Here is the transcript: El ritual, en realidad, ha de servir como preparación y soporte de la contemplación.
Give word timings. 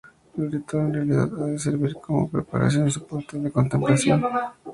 El 0.35 0.51
ritual, 0.51 0.87
en 0.87 0.93
realidad, 0.95 1.29
ha 1.39 1.45
de 1.45 1.59
servir 1.59 1.93
como 2.01 2.27
preparación 2.27 2.87
y 2.87 2.91
soporte 2.91 3.37
de 3.37 3.43
la 3.43 3.49
contemplación. 3.51 4.23